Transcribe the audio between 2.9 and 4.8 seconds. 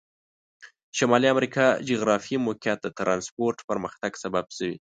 ترانسپورت پرمختګ سبب شوي.